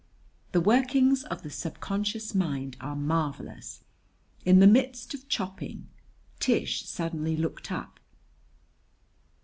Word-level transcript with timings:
The 0.51 0.61
workings 0.61 1.23
of 1.25 1.43
the 1.43 1.51
subconscious 1.51 2.33
mind 2.33 2.75
are 2.81 2.95
marvelous. 2.95 3.83
In 4.45 4.57
the 4.59 4.65
midst 4.65 5.13
of 5.13 5.29
chopping, 5.29 5.89
Tish 6.39 6.83
suddenly 6.89 7.37
looked 7.37 7.71
up. 7.71 7.99